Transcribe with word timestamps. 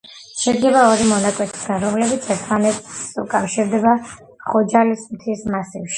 შედგება 0.43 0.79
ორი 0.93 1.03
მონაკვეთისაგან, 1.09 1.83
რომლებიც 1.87 2.25
ერთმანეთს 2.37 3.03
უკავშირდება 3.25 3.95
ხოჯალის 4.51 5.07
მთის 5.13 5.47
მასივში. 5.57 5.89